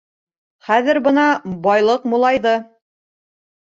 Хәҙер 0.69 1.01
бына 1.09 1.27
байлыҡ 1.69 2.11
мулайҙы. 2.15 2.59